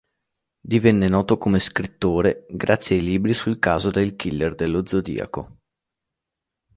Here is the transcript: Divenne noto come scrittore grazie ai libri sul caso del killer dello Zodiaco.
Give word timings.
Divenne 0.71 1.07
noto 1.09 1.37
come 1.37 1.59
scrittore 1.59 2.47
grazie 2.49 2.95
ai 2.97 3.03
libri 3.03 3.35
sul 3.35 3.59
caso 3.59 3.91
del 3.91 4.15
killer 4.15 4.55
dello 4.55 4.83
Zodiaco. 4.83 5.57